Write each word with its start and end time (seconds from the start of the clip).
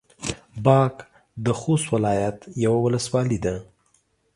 باک 0.65 0.95
د 1.45 1.45
خوست 1.59 1.87
ولايت 1.93 2.37
يوه 2.63 2.79
ولسوالي 2.83 3.39
ده. 3.45 3.55